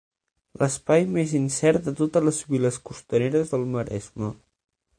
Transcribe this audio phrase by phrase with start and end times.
[0.61, 4.35] L'espai més incert de totes les viles costaneres del Maresme.